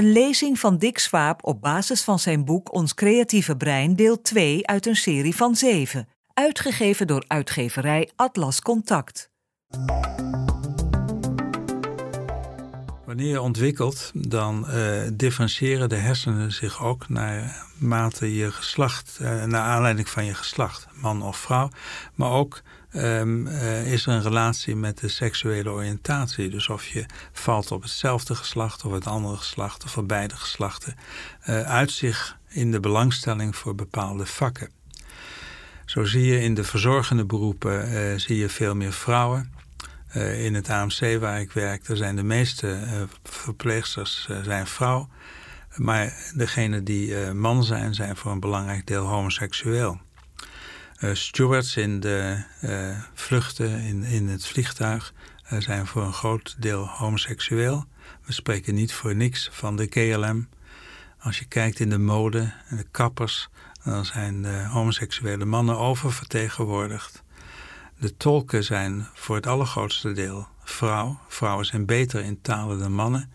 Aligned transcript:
Een 0.00 0.12
lezing 0.12 0.58
van 0.58 0.78
Dick 0.78 0.98
Swaap 0.98 1.44
op 1.44 1.60
basis 1.60 2.02
van 2.02 2.18
zijn 2.18 2.44
boek 2.44 2.74
Ons 2.74 2.94
creatieve 2.94 3.56
brein 3.56 3.96
deel 3.96 4.22
2 4.22 4.66
uit 4.66 4.86
een 4.86 4.96
serie 4.96 5.36
van 5.36 5.54
7, 5.54 6.08
uitgegeven 6.34 7.06
door 7.06 7.24
uitgeverij 7.26 8.10
Atlas 8.16 8.60
Contact. 8.60 9.30
Wanneer 13.10 13.28
je 13.28 13.40
ontwikkelt, 13.40 14.10
dan 14.14 14.66
uh, 14.68 15.02
differentiëren 15.12 15.88
de 15.88 15.96
hersenen 15.96 16.52
zich 16.52 16.82
ook 16.84 17.08
naar 17.08 17.66
mate 17.78 18.34
je 18.34 18.52
geslacht, 18.52 19.18
uh, 19.22 19.44
naar 19.44 19.62
aanleiding 19.62 20.08
van 20.08 20.24
je 20.24 20.34
geslacht, 20.34 20.86
man 20.94 21.22
of 21.22 21.36
vrouw. 21.36 21.70
Maar 22.14 22.30
ook 22.30 22.62
um, 22.94 23.46
uh, 23.46 23.92
is 23.92 24.06
er 24.06 24.12
een 24.12 24.22
relatie 24.22 24.76
met 24.76 24.98
de 24.98 25.08
seksuele 25.08 25.70
oriëntatie. 25.70 26.50
Dus 26.50 26.68
of 26.68 26.86
je 26.86 27.06
valt 27.32 27.70
op 27.70 27.82
hetzelfde 27.82 28.34
geslacht 28.34 28.84
of 28.84 28.92
het 28.92 29.06
andere 29.06 29.36
geslacht 29.36 29.84
of 29.84 29.96
op 29.96 30.08
beide 30.08 30.36
geslachten, 30.36 30.94
uit 31.64 31.90
zich 31.90 32.36
in 32.48 32.70
de 32.70 32.80
belangstelling 32.80 33.56
voor 33.56 33.74
bepaalde 33.74 34.26
vakken. 34.26 34.70
Zo 35.84 36.04
zie 36.04 36.24
je 36.24 36.40
in 36.40 36.54
de 36.54 36.64
verzorgende 36.64 37.24
beroepen 37.24 38.20
zie 38.20 38.36
je 38.36 38.48
veel 38.48 38.74
meer 38.74 38.92
vrouwen. 38.92 39.58
Uh, 40.16 40.44
in 40.44 40.54
het 40.54 40.68
AMC 40.68 41.18
waar 41.20 41.40
ik 41.40 41.52
werk, 41.52 41.86
daar 41.86 41.96
zijn 41.96 42.16
de 42.16 42.22
meeste 42.22 42.66
uh, 42.66 43.02
verpleegsters 43.22 44.26
uh, 44.30 44.42
zijn 44.42 44.66
vrouw. 44.66 45.08
Maar 45.76 46.32
degenen 46.34 46.84
die 46.84 47.32
man 47.32 47.64
zijn, 47.64 47.94
zijn 47.94 48.16
voor 48.16 48.32
een 48.32 48.40
belangrijk 48.40 48.86
deel 48.86 49.06
homoseksueel. 49.06 50.00
stewards 51.12 51.76
in 51.76 52.00
de 52.00 52.42
vluchten 53.14 53.80
in, 53.80 54.02
in 54.02 54.28
het 54.28 54.46
vliegtuig 54.46 55.14
zijn 55.58 55.86
voor 55.86 56.02
een 56.02 56.12
groot 56.12 56.56
deel 56.58 56.88
homoseksueel. 56.88 57.84
We 58.24 58.32
spreken 58.32 58.74
niet 58.74 58.92
voor 58.92 59.14
niks 59.14 59.48
van 59.52 59.76
de 59.76 59.86
KLM. 59.86 60.48
Als 61.18 61.38
je 61.38 61.44
kijkt 61.44 61.80
in 61.80 61.90
de 61.90 61.98
mode 61.98 62.52
en 62.68 62.76
de 62.76 62.86
kappers, 62.90 63.48
dan 63.84 64.04
zijn 64.04 64.42
de 64.42 64.64
homoseksuele 64.70 65.44
mannen 65.44 65.78
oververtegenwoordigd. 65.78 67.22
De 68.00 68.16
tolken 68.16 68.64
zijn 68.64 69.06
voor 69.14 69.36
het 69.36 69.46
allergrootste 69.46 70.12
deel 70.12 70.48
vrouw. 70.64 71.18
Vrouwen 71.28 71.66
zijn 71.66 71.86
beter 71.86 72.24
in 72.24 72.40
talen 72.40 72.78
dan 72.78 72.92
mannen. 72.92 73.32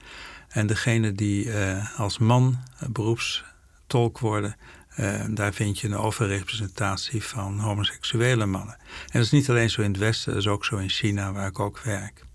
En 0.48 0.68
degene 0.68 1.12
die 1.12 1.46
uh, 1.46 2.00
als 2.00 2.18
man 2.18 2.58
beroepstolk 2.90 4.20
worden, 4.20 4.56
uh, 5.00 5.24
daar 5.30 5.54
vind 5.54 5.80
je 5.80 5.88
een 5.88 5.98
overrepresentatie 5.98 7.24
van 7.24 7.60
homoseksuele 7.60 8.46
mannen. 8.46 8.78
En 8.78 9.12
dat 9.12 9.22
is 9.22 9.32
niet 9.32 9.50
alleen 9.50 9.70
zo 9.70 9.82
in 9.82 9.92
het 9.92 10.00
Westen, 10.00 10.34
dat 10.34 10.42
is 10.42 10.48
ook 10.48 10.66
zo 10.66 10.78
in 10.78 10.90
China, 10.90 11.32
waar 11.32 11.48
ik 11.48 11.60
ook 11.60 11.80
werk. 11.80 12.26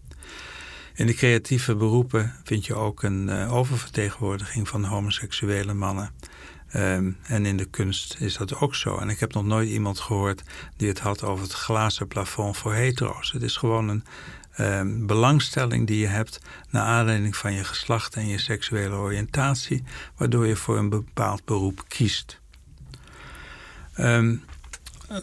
In 0.94 1.06
de 1.06 1.14
creatieve 1.14 1.76
beroepen 1.76 2.34
vind 2.44 2.66
je 2.66 2.74
ook 2.74 3.02
een 3.02 3.30
oververtegenwoordiging 3.48 4.68
van 4.68 4.84
homoseksuele 4.84 5.74
mannen. 5.74 6.10
Um, 6.76 7.16
en 7.22 7.46
in 7.46 7.56
de 7.56 7.64
kunst 7.64 8.16
is 8.18 8.36
dat 8.36 8.54
ook 8.54 8.74
zo. 8.74 8.98
En 8.98 9.08
ik 9.08 9.20
heb 9.20 9.32
nog 9.32 9.44
nooit 9.44 9.68
iemand 9.68 10.00
gehoord 10.00 10.42
die 10.76 10.88
het 10.88 10.98
had 10.98 11.22
over 11.22 11.44
het 11.44 11.52
glazen 11.52 12.08
plafond 12.08 12.56
voor 12.56 12.74
hetero's. 12.74 13.32
Het 13.32 13.42
is 13.42 13.56
gewoon 13.56 13.88
een 13.88 14.04
um, 14.58 15.06
belangstelling 15.06 15.86
die 15.86 15.98
je 15.98 16.06
hebt 16.06 16.40
naar 16.70 16.82
aanleiding 16.82 17.36
van 17.36 17.52
je 17.52 17.64
geslacht 17.64 18.14
en 18.14 18.28
je 18.28 18.38
seksuele 18.38 18.94
oriëntatie, 18.94 19.84
waardoor 20.16 20.46
je 20.46 20.56
voor 20.56 20.78
een 20.78 20.88
bepaald 20.88 21.44
beroep 21.44 21.84
kiest. 21.88 22.40
Um, 23.98 24.44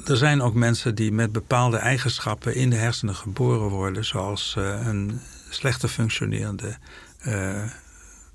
er 0.05 0.17
zijn 0.17 0.41
ook 0.41 0.53
mensen 0.53 0.95
die 0.95 1.11
met 1.11 1.31
bepaalde 1.31 1.77
eigenschappen 1.77 2.55
in 2.55 2.69
de 2.69 2.75
hersenen 2.75 3.15
geboren 3.15 3.69
worden, 3.69 4.05
zoals 4.05 4.55
uh, 4.57 4.87
een 4.87 5.19
slechter 5.49 5.89
functionerende 5.89 6.77
uh, 7.27 7.63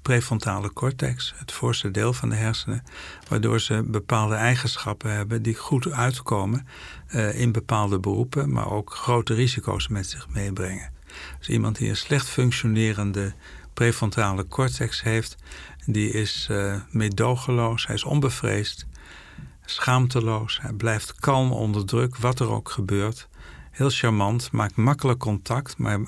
prefrontale 0.02 0.72
cortex, 0.72 1.34
het 1.36 1.52
voorste 1.52 1.90
deel 1.90 2.12
van 2.12 2.28
de 2.28 2.34
hersenen, 2.34 2.84
waardoor 3.28 3.60
ze 3.60 3.82
bepaalde 3.86 4.34
eigenschappen 4.34 5.12
hebben 5.12 5.42
die 5.42 5.54
goed 5.54 5.90
uitkomen 5.90 6.66
uh, 7.08 7.40
in 7.40 7.52
bepaalde 7.52 8.00
beroepen, 8.00 8.52
maar 8.52 8.70
ook 8.70 8.94
grote 8.94 9.34
risico's 9.34 9.88
met 9.88 10.06
zich 10.06 10.28
meebrengen. 10.28 10.92
Dus 11.38 11.48
iemand 11.48 11.76
die 11.76 11.88
een 11.88 11.96
slecht 11.96 12.28
functionerende 12.28 13.32
prefrontale 13.74 14.48
cortex 14.48 15.02
heeft, 15.02 15.36
die 15.86 16.10
is 16.10 16.48
uh, 16.50 16.80
meedogenloos, 16.90 17.86
hij 17.86 17.94
is 17.94 18.04
onbevreesd, 18.04 18.86
schaamteloos, 19.64 20.58
hij 20.62 20.72
blijft 20.72 21.14
kalm 21.14 21.52
onder 21.52 21.86
druk, 21.86 22.16
wat 22.16 22.40
er 22.40 22.50
ook 22.50 22.70
gebeurt 22.70 23.28
heel 23.72 23.90
charmant, 23.90 24.52
maakt 24.52 24.76
makkelijk 24.76 25.18
contact, 25.18 25.78
maar 25.78 26.00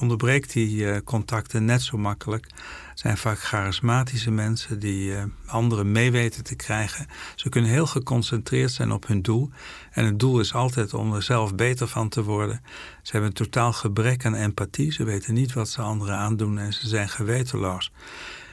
onderbreekt 0.00 0.52
die 0.52 0.76
uh, 0.76 0.96
contacten 1.04 1.64
net 1.64 1.82
zo 1.82 1.98
makkelijk. 1.98 2.46
Het 2.88 2.98
zijn 2.98 3.16
vaak 3.16 3.38
charismatische 3.38 4.30
mensen 4.30 4.78
die 4.78 5.10
uh, 5.10 5.22
anderen 5.46 5.92
mee 5.92 6.10
weten 6.10 6.44
te 6.44 6.56
krijgen. 6.56 7.06
Ze 7.34 7.48
kunnen 7.48 7.70
heel 7.70 7.86
geconcentreerd 7.86 8.70
zijn 8.70 8.92
op 8.92 9.06
hun 9.06 9.22
doel. 9.22 9.50
En 9.90 10.04
het 10.04 10.18
doel 10.18 10.40
is 10.40 10.54
altijd 10.54 10.94
om 10.94 11.14
er 11.14 11.22
zelf 11.22 11.54
beter 11.54 11.88
van 11.88 12.08
te 12.08 12.22
worden. 12.22 12.60
Ze 13.02 13.10
hebben 13.12 13.30
een 13.30 13.36
totaal 13.36 13.72
gebrek 13.72 14.24
aan 14.24 14.34
empathie. 14.34 14.92
Ze 14.92 15.04
weten 15.04 15.34
niet 15.34 15.52
wat 15.52 15.68
ze 15.68 15.82
anderen 15.82 16.16
aandoen 16.16 16.58
en 16.58 16.72
ze 16.72 16.88
zijn 16.88 17.08
gewetenloos. 17.08 17.92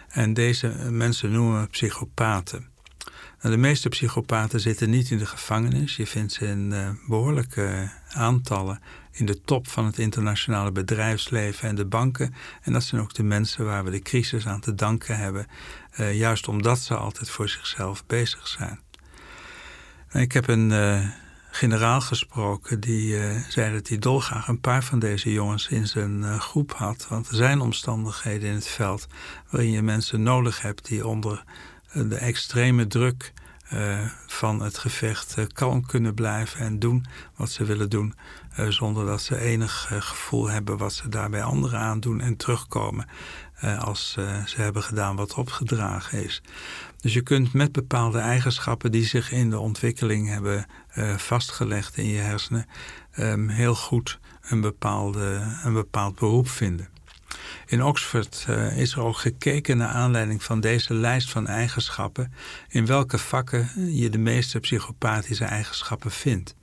En 0.08 0.34
deze 0.34 0.68
mensen 0.90 1.32
noemen 1.32 1.62
we 1.62 1.68
psychopaten. 1.68 2.68
Nou, 3.42 3.56
de 3.56 3.62
meeste 3.62 3.90
psychopaten 3.90 4.60
zitten 4.60 4.90
niet 4.90 5.12
in 5.12 5.18
de 5.18 5.26
gevangenis. 5.26 5.96
Je 5.96 6.08
vindt 6.08 6.34
ze 6.34 6.46
in 6.46 6.72
uh, 6.72 6.90
behoorlijke 7.08 7.92
aantallen 8.10 8.82
in 9.12 9.26
de 9.26 9.42
top 9.42 9.68
van 9.68 9.86
het 9.86 9.98
internationale 9.98 10.72
bedrijfsleven 10.72 11.70
en 11.70 11.76
de 11.76 11.86
banken. 11.86 12.34
En 12.62 12.74
dat 12.74 12.84
zijn 12.84 13.02
ook 13.02 13.14
de 13.14 13.24
mensen 13.24 13.66
waar 13.66 13.84
we 13.84 13.92
de 13.92 14.02
crisis 14.02 14.48
aan 14.48 14.60
te 14.60 14.76
danken 14.76 15.18
hebben. 15.18 15.48
Uh, 16.00 16.18
juist 16.18 16.48
omdat 16.48 16.80
ze 16.80 16.96
altijd 16.96 17.30
voor 17.30 17.50
zichzelf 17.50 18.06
bezig 18.06 18.48
zijn. 18.48 18.80
Ik 20.12 20.32
heb 20.32 20.48
een 20.48 21.12
generaal 21.52 22.02
gesproken 22.02 22.80
die 22.80 23.20
zei 23.50 23.74
dat 23.74 23.88
hij 23.88 23.98
dolgraag 23.98 24.48
een 24.48 24.60
paar 24.60 24.84
van 24.84 25.00
deze 25.00 25.32
jongens 25.32 25.68
in 25.68 25.88
zijn 25.88 26.40
groep 26.40 26.74
had. 26.74 27.08
Want 27.10 27.30
er 27.30 27.36
zijn 27.36 27.60
omstandigheden 27.60 28.50
in 28.50 28.56
het 28.56 28.68
veld 28.68 29.08
waarin 29.50 29.72
je 29.72 29.82
mensen 29.82 30.24
nodig 30.24 30.62
hebt 30.62 30.86
die 30.88 31.08
onder 31.08 31.44
de 31.94 32.16
extreme 32.16 32.88
druk 32.88 33.34
uh, 33.74 34.00
van 34.28 34.62
het 34.62 34.78
gevecht 34.78 35.36
uh, 35.38 35.46
kalm 35.54 35.86
kunnen 35.86 36.14
blijven 36.14 36.60
en 36.60 36.80
doen 36.80 37.06
wat 37.36 37.50
ze 37.50 37.66
willen 37.66 37.90
doen. 37.90 38.14
Uh, 38.60 38.68
zonder 38.68 39.06
dat 39.06 39.22
ze 39.22 39.40
enig 39.40 39.88
gevoel 40.00 40.50
hebben 40.50 40.78
wat 40.78 40.94
ze 40.94 41.10
daarbij 41.10 41.44
anderen 41.44 41.80
aandoen 41.80 42.22
en 42.22 42.38
terugkomen 42.38 43.08
als 43.80 44.12
ze 44.46 44.56
hebben 44.56 44.84
gedaan 44.84 45.16
wat 45.16 45.34
opgedragen 45.34 46.24
is. 46.24 46.42
Dus 47.00 47.14
je 47.14 47.22
kunt 47.22 47.54
met 47.54 47.72
bepaalde 47.72 48.20
eigenschappen 48.20 48.92
die 48.92 49.06
zich 49.06 49.32
in 49.32 49.50
de 49.50 49.60
ontwikkeling 49.60 50.28
hebben 50.28 50.66
vastgelegd 51.18 51.98
in 51.98 52.08
je 52.08 52.20
hersenen 52.20 52.66
um, 53.20 53.50
heel 53.50 53.76
goed 53.76 54.20
een, 54.42 54.62
bepaalde, 54.62 55.58
een 55.64 55.74
bepaald 55.74 56.16
beroep 56.16 56.50
vinden. 56.50 56.97
In 57.66 57.84
Oxford 57.84 58.46
uh, 58.50 58.78
is 58.78 58.94
er 58.94 59.02
ook 59.02 59.18
gekeken 59.18 59.78
naar 59.78 59.90
aanleiding 59.90 60.44
van 60.44 60.60
deze 60.60 60.94
lijst 60.94 61.30
van 61.30 61.48
eigenschappen 61.48 62.34
in 62.68 62.86
welke 62.86 63.18
vakken 63.18 63.70
je 63.96 64.10
de 64.10 64.18
meeste 64.18 64.60
psychopathische 64.60 65.46
eigenschappen 65.46 66.12
vindt. 66.12 66.56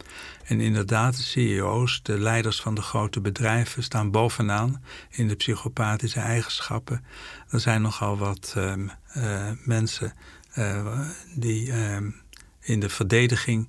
En 0.45 0.61
inderdaad, 0.61 1.17
de 1.17 1.23
CEO's, 1.23 2.03
de 2.03 2.19
leiders 2.19 2.61
van 2.61 2.75
de 2.75 2.83
grote 2.83 3.21
bedrijven, 3.21 3.83
staan 3.83 4.11
bovenaan 4.11 4.83
in 5.11 5.29
de 5.29 5.35
psychopathische 5.35 6.21
eigenschappen. 6.21 7.05
Er 7.51 7.61
zijn 7.61 7.83
nogal 7.83 8.19
wat 8.19 8.55
uh, 8.57 8.73
uh, 9.17 9.51
mensen 9.65 10.13
uh, 10.59 11.01
die 11.35 11.73
in 12.61 12.81
de 12.81 12.89
verdediging, 12.89 13.69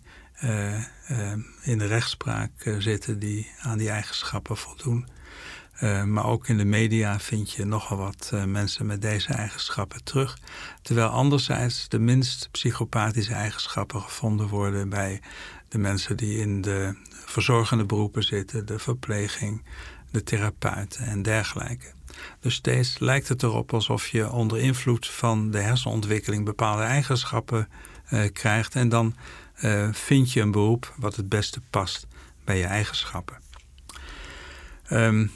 in 1.62 1.78
de 1.78 1.86
rechtspraak 1.86 2.52
zitten, 2.80 3.20
die 3.20 3.52
aan 3.62 3.78
die 3.78 3.90
eigenschappen 3.90 4.58
voldoen. 4.58 5.08
Uh, 5.81 6.03
maar 6.03 6.25
ook 6.25 6.47
in 6.47 6.58
de 6.58 6.66
media 6.66 7.19
vind 7.19 7.52
je 7.52 7.66
nogal 7.66 7.97
wat 7.97 8.31
uh, 8.34 8.44
mensen 8.44 8.86
met 8.86 9.02
deze 9.02 9.34
eigenschappen 9.34 10.03
terug. 10.03 10.38
Terwijl 10.81 11.07
anderzijds 11.07 11.89
de 11.89 12.00
minst 12.00 12.50
psychopathische 12.51 13.33
eigenschappen 13.33 14.01
gevonden 14.01 14.48
worden 14.48 14.89
bij 14.89 15.22
de 15.69 15.77
mensen 15.77 16.18
die 16.18 16.38
in 16.38 16.62
de 16.62 16.95
verzorgende 17.10 17.86
beroepen 17.86 18.24
zitten, 18.24 18.66
de 18.66 18.80
verpleging, 18.80 19.63
de 20.12 20.24
therapeuten 20.24 21.06
en 21.06 21.22
dergelijke. 21.22 21.94
Dus 22.39 22.54
steeds 22.54 23.00
lijkt 23.00 23.27
het 23.27 23.44
erop 23.44 23.74
alsof 23.74 24.07
je 24.07 24.31
onder 24.31 24.60
invloed 24.60 25.07
van 25.07 25.51
de 25.51 25.60
hersenontwikkeling 25.60 26.45
bepaalde 26.45 26.83
eigenschappen 26.83 27.68
uh, 28.13 28.25
krijgt. 28.33 28.75
En 28.75 28.89
dan 28.89 29.16
vind 29.92 30.31
je 30.31 30.42
een 30.42 30.51
beroep 30.51 30.94
wat 30.98 31.16
het 31.16 31.30
beste 31.30 31.62
past 31.69 32.07
bij 32.44 32.57
je 32.57 32.66
eigenschappen. 32.66 33.38
Um, 34.92 35.31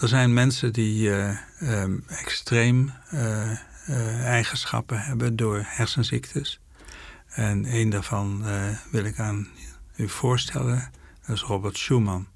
er 0.00 0.08
zijn 0.08 0.32
mensen 0.32 0.72
die 0.72 1.08
uh, 1.08 1.38
um, 1.62 2.04
extreem 2.08 2.92
uh, 3.14 3.50
uh, 3.88 4.24
eigenschappen 4.24 5.00
hebben 5.00 5.36
door 5.36 5.62
hersenziektes. 5.64 6.60
En 7.28 7.74
een 7.74 7.90
daarvan 7.90 8.44
wil 8.90 9.04
ik 9.04 9.18
aan 9.18 9.48
u 9.96 10.08
voorstellen. 10.08 10.90
Dat 11.26 11.36
is 11.36 11.42
Robert 11.42 11.78
Schumann. 11.78 12.28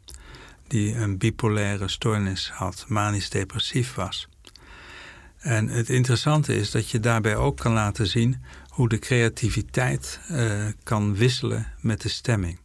Die 0.66 0.94
een 0.94 1.18
bipolaire 1.18 1.88
stoornis 1.88 2.50
had, 2.50 2.84
manisch 2.88 3.30
depressief 3.30 3.94
was. 3.94 4.28
En 5.38 5.68
het 5.68 5.88
interessante 5.88 6.56
is 6.56 6.70
dat 6.70 6.90
je 6.90 7.00
daarbij 7.00 7.36
ook 7.36 7.56
kan 7.56 7.72
laten 7.72 8.06
zien 8.06 8.42
hoe 8.68 8.88
de 8.88 8.98
creativiteit 8.98 10.20
kan 10.82 11.14
wisselen 11.14 11.72
met 11.80 12.00
de 12.00 12.08
stemming. 12.08 12.58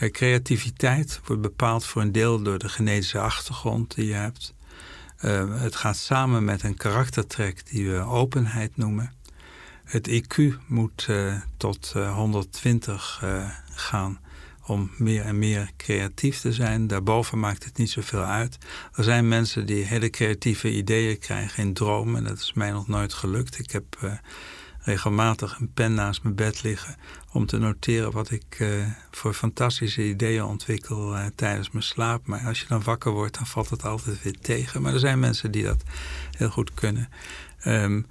Uh, 0.00 0.10
creativiteit 0.10 1.20
wordt 1.24 1.42
bepaald 1.42 1.84
voor 1.84 2.02
een 2.02 2.12
deel 2.12 2.42
door 2.42 2.58
de 2.58 2.68
genetische 2.68 3.18
achtergrond 3.18 3.94
die 3.94 4.06
je 4.06 4.14
hebt. 4.14 4.54
Uh, 5.24 5.60
het 5.60 5.76
gaat 5.76 5.96
samen 5.96 6.44
met 6.44 6.62
een 6.62 6.76
karaktertrek 6.76 7.66
die 7.70 7.90
we 7.90 7.98
openheid 7.98 8.76
noemen. 8.76 9.12
Het 9.84 10.08
IQ 10.08 10.36
moet 10.66 11.08
tot 11.56 11.92
120 11.92 13.22
gaan 13.74 14.20
om 14.66 14.90
meer 14.96 15.22
en 15.22 15.38
meer 15.38 15.70
creatief 15.76 16.40
te 16.40 16.52
zijn. 16.52 16.86
Daarboven 16.86 17.38
maakt 17.38 17.64
het 17.64 17.76
niet 17.76 17.90
zoveel 17.90 18.22
uit. 18.22 18.58
Er 18.94 19.04
zijn 19.04 19.28
mensen 19.28 19.66
die 19.66 19.84
hele 19.84 20.10
creatieve 20.10 20.72
ideeën 20.72 21.18
krijgen 21.18 21.62
in 21.62 21.72
dromen. 21.72 22.24
Dat 22.24 22.38
is 22.38 22.52
mij 22.52 22.70
nog 22.70 22.88
nooit 22.88 23.12
gelukt. 23.12 23.58
Ik 23.58 23.70
heb 23.70 24.20
regelmatig 24.80 25.58
een 25.60 25.72
pen 25.72 25.94
naast 25.94 26.22
mijn 26.22 26.34
bed 26.34 26.62
liggen 26.62 26.96
om 27.32 27.46
te 27.46 27.58
noteren 27.58 28.12
wat 28.12 28.30
ik 28.30 28.58
uh, 28.58 28.86
voor 29.10 29.34
fantastische 29.34 30.08
ideeën 30.08 30.44
ontwikkel 30.44 31.14
uh, 31.14 31.26
tijdens 31.34 31.70
mijn 31.70 31.84
slaap. 31.84 32.26
Maar 32.26 32.46
als 32.46 32.60
je 32.60 32.66
dan 32.68 32.82
wakker 32.82 33.12
wordt, 33.12 33.36
dan 33.36 33.46
valt 33.46 33.70
het 33.70 33.84
altijd 33.84 34.22
weer 34.22 34.38
tegen. 34.40 34.82
Maar 34.82 34.92
er 34.92 34.98
zijn 34.98 35.18
mensen 35.18 35.50
die 35.50 35.64
dat 35.64 35.82
heel 36.36 36.50
goed 36.50 36.74
kunnen. 36.74 37.08
Um, 37.66 38.06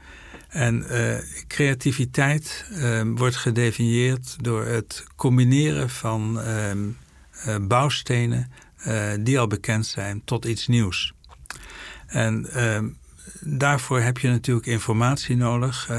en 0.49 0.85
uh, 0.91 1.17
creativiteit 1.47 2.65
uh, 2.71 3.01
wordt 3.15 3.35
gedefinieerd 3.35 4.35
door 4.43 4.65
het 4.65 5.05
combineren 5.15 5.89
van 5.89 6.39
uh, 6.39 7.55
bouwstenen 7.61 8.51
die 9.19 9.39
al 9.39 9.47
bekend 9.47 9.85
zijn 9.85 10.21
tot 10.25 10.45
iets 10.45 10.67
nieuws. 10.67 11.13
En 12.07 12.51
ehm, 12.51 12.87
daarvoor 13.41 13.99
heb 13.99 14.17
je 14.17 14.29
natuurlijk 14.29 14.67
informatie 14.67 15.35
nodig 15.35 15.89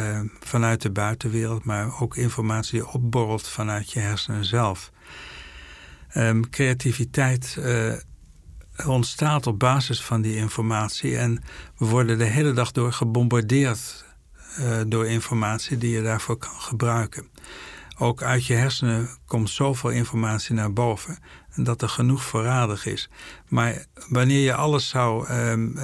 vanuit 0.41 0.83
de 0.83 0.91
buitenwereld, 0.91 1.65
maar 1.65 2.01
ook 2.01 2.17
informatie 2.17 2.81
die 2.81 2.89
opborrelt 2.89 3.49
vanuit 3.49 3.93
je 3.93 4.01
hersenen 4.01 4.45
zelf. 4.45 4.91
Um, 6.17 6.51
creativiteit 6.51 7.59
ontstaat 8.87 9.47
op 9.47 9.59
basis 9.59 10.03
van 10.03 10.21
die 10.21 10.37
informatie 10.37 11.17
en 11.17 11.43
we 11.77 11.85
worden 11.87 12.19
de 12.19 12.25
hele 12.25 12.53
dag 12.53 12.73
door 12.73 12.93
gebombardeerd 12.93 14.05
uh, 14.59 14.81
door 14.87 15.07
informatie 15.07 15.79
die 15.79 15.91
je 15.91 16.03
daarvoor 16.03 16.37
kan 16.37 16.61
gebruiken. 16.61 17.29
Ook 17.99 18.23
uit 18.23 18.47
je 18.47 18.55
hersenen 18.55 19.09
komt 19.27 19.51
zoveel 19.51 19.91
informatie 19.91 20.55
naar 20.55 20.73
boven 20.73 21.19
dat 21.57 21.83
er 21.83 21.89
genoeg 21.89 22.23
voorradig 22.23 22.87
is. 22.87 23.11
Maar 23.49 23.85
wanneer 24.09 24.41
je 24.41 24.55
alles 24.55 24.89
zou 24.89 25.29
um, 25.33 25.79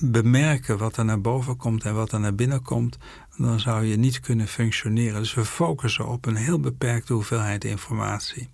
bemerken 0.00 0.78
wat 0.78 0.96
er 0.96 1.04
naar 1.04 1.20
boven 1.20 1.56
komt 1.56 1.84
en 1.84 1.94
wat 1.94 2.12
er 2.12 2.20
naar 2.20 2.34
binnen 2.34 2.62
komt, 2.62 2.98
dan 3.36 3.60
zou 3.60 3.84
je 3.84 3.96
niet 3.96 4.20
kunnen 4.20 4.48
functioneren. 4.48 5.20
Dus 5.20 5.34
we 5.34 5.44
focussen 5.44 6.08
op 6.08 6.26
een 6.26 6.36
heel 6.36 6.60
beperkte 6.60 7.12
hoeveelheid 7.12 7.64
informatie. 7.64 8.48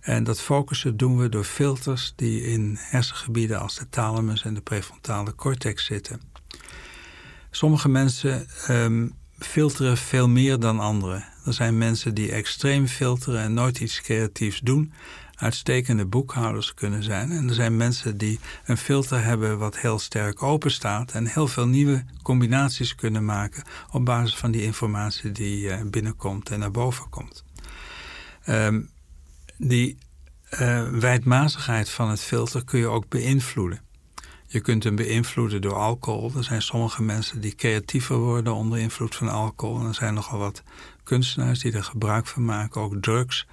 En 0.00 0.24
dat 0.24 0.40
focussen 0.40 0.96
doen 0.96 1.18
we 1.18 1.28
door 1.28 1.44
filters 1.44 2.12
die 2.16 2.42
in 2.42 2.76
hersengebieden 2.80 3.60
als 3.60 3.76
de 3.76 3.88
thalamus 3.88 4.42
en 4.42 4.54
de 4.54 4.60
prefrontale 4.60 5.34
cortex 5.34 5.84
zitten. 5.84 6.20
Sommige 7.50 7.88
mensen 7.88 8.46
um, 8.70 9.14
filteren 9.38 9.96
veel 9.96 10.28
meer 10.28 10.58
dan 10.58 10.80
anderen. 10.80 11.24
Er 11.44 11.52
zijn 11.52 11.78
mensen 11.78 12.14
die 12.14 12.32
extreem 12.32 12.86
filteren 12.86 13.40
en 13.40 13.54
nooit 13.54 13.80
iets 13.80 14.00
creatiefs 14.00 14.60
doen. 14.60 14.92
Uitstekende 15.38 16.06
boekhouders 16.06 16.74
kunnen 16.74 17.02
zijn. 17.02 17.30
En 17.30 17.48
er 17.48 17.54
zijn 17.54 17.76
mensen 17.76 18.16
die 18.16 18.40
een 18.64 18.76
filter 18.76 19.24
hebben 19.24 19.58
wat 19.58 19.78
heel 19.78 19.98
sterk 19.98 20.42
open 20.42 20.70
staat 20.70 21.12
en 21.12 21.26
heel 21.26 21.48
veel 21.48 21.66
nieuwe 21.66 22.04
combinaties 22.22 22.94
kunnen 22.94 23.24
maken 23.24 23.64
op 23.90 24.04
basis 24.04 24.36
van 24.36 24.50
die 24.50 24.62
informatie 24.62 25.32
die 25.32 25.64
uh, 25.64 25.80
binnenkomt 25.90 26.50
en 26.50 26.58
naar 26.58 26.70
boven 26.70 27.08
komt. 27.08 27.44
Um, 28.48 28.90
die 29.56 29.98
uh, 30.60 30.88
wijdmazigheid 30.88 31.90
van 31.90 32.10
het 32.10 32.20
filter 32.20 32.64
kun 32.64 32.78
je 32.78 32.86
ook 32.86 33.08
beïnvloeden. 33.08 33.80
Je 34.46 34.60
kunt 34.60 34.84
hem 34.84 34.96
beïnvloeden 34.96 35.62
door 35.62 35.74
alcohol. 35.74 36.32
Er 36.36 36.44
zijn 36.44 36.62
sommige 36.62 37.02
mensen 37.02 37.40
die 37.40 37.54
creatiever 37.54 38.16
worden 38.16 38.54
onder 38.54 38.78
invloed 38.78 39.14
van 39.14 39.28
alcohol. 39.28 39.80
En 39.80 39.86
er 39.86 39.94
zijn 39.94 40.14
nogal 40.14 40.38
wat 40.38 40.62
kunstenaars 41.02 41.58
die 41.58 41.72
er 41.72 41.84
gebruik 41.84 42.26
van 42.26 42.44
maken. 42.44 42.80
Ook 42.80 42.94
drugs 43.00 43.46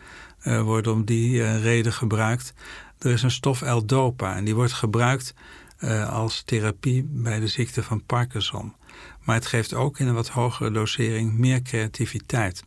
uh, 0.46 0.62
worden 0.62 0.94
om 0.94 1.06
die 1.06 1.32
uh, 1.32 1.64
reden 1.64 1.94
gebruikt. 1.94 2.54
Er 3.00 3.12
is 3.12 3.24
een 3.24 3.32
stof 3.32 3.62
L-dopa 3.62 4.36
en 4.36 4.46
die 4.46 4.56
wordt 4.56 4.74
gebruikt 4.74 5.34
uh, 5.80 6.10
als 6.10 6.42
therapie 6.42 7.04
bij 7.10 7.40
de 7.40 7.48
ziekte 7.48 7.84
van 7.84 8.06
Parkinson. 8.06 8.74
Maar 9.24 9.36
het 9.36 9.46
geeft 9.46 9.74
ook 9.74 10.00
in 10.00 10.08
een 10.08 10.14
wat 10.14 10.30
hogere 10.30 10.72
dosering 10.72 11.34
meer 11.38 11.62
creativiteit. 11.62 12.64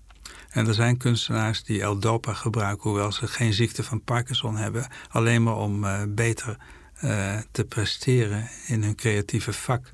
En 0.51 0.67
er 0.67 0.75
zijn 0.75 0.97
kunstenaars 0.97 1.65
die 1.65 1.83
L-dopa 1.83 2.33
gebruiken, 2.33 2.91
hoewel 2.91 3.13
ze 3.13 3.27
geen 3.27 3.53
ziekte 3.53 3.83
van 3.83 4.03
Parkinson 4.03 4.57
hebben, 4.57 4.87
alleen 5.09 5.43
maar 5.43 5.57
om 5.57 5.87
beter 6.15 6.57
te 7.51 7.65
presteren 7.69 8.49
in 8.67 8.83
hun 8.83 8.95
creatieve 8.95 9.53
vak. 9.53 9.93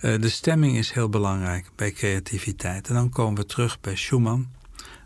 De 0.00 0.28
stemming 0.28 0.76
is 0.76 0.92
heel 0.92 1.08
belangrijk 1.08 1.70
bij 1.76 1.92
creativiteit. 1.92 2.88
En 2.88 2.94
dan 2.94 3.10
komen 3.10 3.34
we 3.34 3.46
terug 3.46 3.80
bij 3.80 3.96
Schumann, 3.96 4.52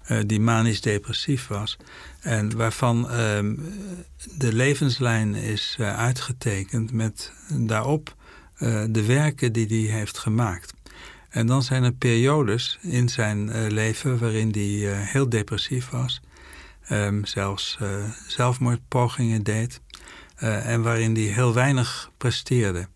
uh, 0.08 0.19
die 0.26 0.40
manisch 0.40 0.81
depressief 0.81 1.46
was. 1.46 1.76
En 2.20 2.56
waarvan 2.56 3.02
de 4.37 4.52
levenslijn 4.52 5.34
is 5.34 5.76
uitgetekend 5.78 6.93
met 6.93 7.32
daarop 7.52 8.16
de 8.90 9.05
werken 9.06 9.52
die 9.52 9.66
hij 9.88 9.99
heeft 9.99 10.19
gemaakt. 10.19 10.72
En 11.28 11.46
dan 11.46 11.62
zijn 11.62 11.82
er 11.82 11.93
periodes 11.93 12.78
in 12.81 13.08
zijn 13.08 13.69
leven 13.69 14.19
waarin 14.19 14.50
hij 14.50 15.05
heel 15.05 15.28
depressief 15.28 15.90
was. 15.90 16.20
Um, 16.90 17.25
zelfs 17.25 17.78
zelfmoordpogingen 18.26 19.43
deed. 19.43 19.81
En 20.37 20.82
waarin 20.82 21.14
hij 21.14 21.25
heel 21.25 21.55
weinig 21.55 22.10
presteerde. 22.16 22.88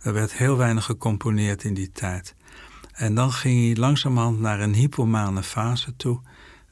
Er 0.00 0.12
werd 0.12 0.32
heel 0.32 0.56
weinig 0.56 0.84
gecomponeerd 0.84 1.64
in 1.64 1.74
die 1.74 1.92
tijd. 1.92 2.34
En 2.92 3.14
dan 3.14 3.32
ging 3.32 3.64
hij 3.66 3.76
langzamerhand 3.76 4.40
naar 4.40 4.60
een 4.60 4.74
hypomane 4.74 5.42
fase 5.42 5.96
toe. 5.96 6.20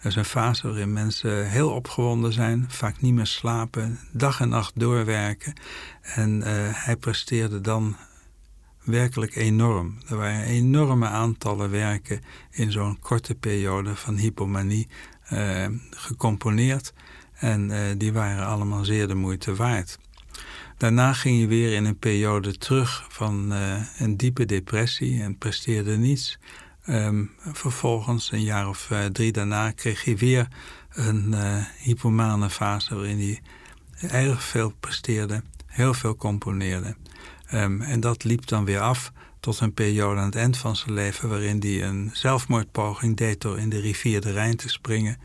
Dat 0.02 0.06
is 0.06 0.16
een 0.16 0.24
fase 0.24 0.66
waarin 0.66 0.92
mensen 0.92 1.50
heel 1.50 1.70
opgewonden 1.70 2.32
zijn, 2.32 2.64
vaak 2.68 3.00
niet 3.00 3.14
meer 3.14 3.26
slapen, 3.26 3.98
dag 4.12 4.40
en 4.40 4.48
nacht 4.48 4.72
doorwerken. 4.80 5.52
En 6.02 6.38
uh, 6.38 6.46
hij 6.72 6.96
presteerde 6.96 7.60
dan 7.60 7.96
werkelijk 8.84 9.36
enorm. 9.36 9.98
Er 10.08 10.16
waren 10.16 10.44
enorme 10.44 11.06
aantallen 11.06 11.70
werken 11.70 12.20
in 12.50 12.72
zo'n 12.72 12.98
korte 13.00 13.34
periode 13.34 13.96
van 13.96 14.16
hypomanie 14.16 14.88
uh, 15.32 15.66
gecomponeerd. 15.90 16.92
En 17.34 17.70
uh, 17.70 17.80
die 17.96 18.12
waren 18.12 18.46
allemaal 18.46 18.84
zeer 18.84 19.08
de 19.08 19.14
moeite 19.14 19.54
waard. 19.54 19.98
Daarna 20.76 21.12
ging 21.12 21.40
je 21.40 21.46
weer 21.46 21.74
in 21.74 21.84
een 21.84 21.98
periode 21.98 22.58
terug 22.58 23.06
van 23.08 23.50
een 23.98 24.16
diepe 24.16 24.44
depressie 24.44 25.22
en 25.22 25.38
presteerde 25.38 25.96
niets. 25.96 26.38
Um, 26.90 27.30
vervolgens, 27.52 28.32
een 28.32 28.42
jaar 28.42 28.68
of 28.68 28.88
uh, 28.90 29.04
drie 29.04 29.32
daarna, 29.32 29.70
kreeg 29.70 30.04
hij 30.04 30.16
weer 30.16 30.48
een 30.90 31.32
uh, 31.32 31.64
hypomane 31.78 32.50
fase 32.50 32.94
waarin 32.94 33.18
hij 33.18 33.42
erg 34.10 34.42
veel 34.42 34.72
presteerde, 34.80 35.42
heel 35.66 35.94
veel 35.94 36.16
componeerde. 36.16 36.96
Um, 37.54 37.80
en 37.80 38.00
dat 38.00 38.24
liep 38.24 38.46
dan 38.46 38.64
weer 38.64 38.80
af 38.80 39.12
tot 39.40 39.60
een 39.60 39.74
periode 39.74 40.20
aan 40.20 40.26
het 40.26 40.36
eind 40.36 40.56
van 40.56 40.76
zijn 40.76 40.94
leven 40.94 41.28
waarin 41.28 41.60
hij 41.60 41.82
een 41.82 42.10
zelfmoordpoging 42.12 43.16
deed 43.16 43.40
door 43.40 43.58
in 43.58 43.68
de 43.68 43.80
rivier 43.80 44.20
de 44.20 44.32
Rijn 44.32 44.56
te 44.56 44.68
springen. 44.68 45.18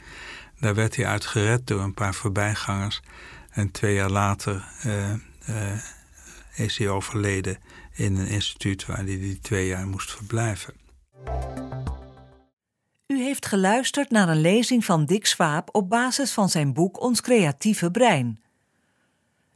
Daar 0.60 0.76
werd 0.76 0.96
hij 0.96 1.06
uit 1.06 1.26
gered 1.26 1.68
door 1.68 1.82
een 1.82 1.94
paar 1.94 2.14
voorbijgangers. 2.14 3.02
En 3.50 3.72
twee 3.72 3.94
jaar 3.94 4.10
later 4.10 4.66
uh, 4.86 5.14
is 6.56 6.78
hij 6.78 6.90
overleden 6.90 7.58
in 7.94 8.16
een 8.16 8.28
instituut 8.28 8.86
waar 8.86 8.98
hij 8.98 9.06
die 9.06 9.40
twee 9.40 9.68
jaar 9.68 9.88
moest 9.88 10.12
verblijven. 10.12 10.83
U 13.08 13.22
heeft 13.22 13.46
geluisterd 13.46 14.10
naar 14.10 14.30
een 14.30 14.42
lezing 14.42 14.86
van 14.86 15.06
Dick 15.06 15.26
Swaap 15.26 15.70
op 15.72 15.90
basis 15.90 16.32
van 16.32 16.50
zijn 16.50 16.74
boek 16.74 17.02
Ons 17.02 17.22
creatieve 17.22 17.92
brein. 17.92 18.42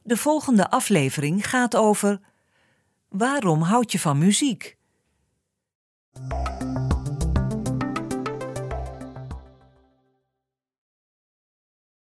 De 0.01 0.17
volgende 0.17 0.69
aflevering 0.69 1.49
gaat 1.49 1.75
over 1.75 2.19
Waarom 3.09 3.61
houd 3.61 3.91
je 3.91 3.99
van 3.99 4.17
muziek? 4.17 4.77